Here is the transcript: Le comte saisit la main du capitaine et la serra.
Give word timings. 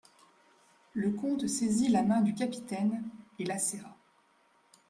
Le 0.95 1.11
comte 1.11 1.45
saisit 1.45 1.89
la 1.89 2.01
main 2.01 2.21
du 2.21 2.33
capitaine 2.33 3.03
et 3.37 3.43
la 3.45 3.59
serra. 3.59 3.95